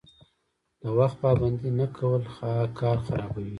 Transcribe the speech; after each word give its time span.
د 0.81 0.83
وخت 0.97 1.15
پابندي 1.21 1.69
نه 1.79 1.87
کول 1.97 2.23
کار 2.79 2.97
خرابوي. 3.05 3.49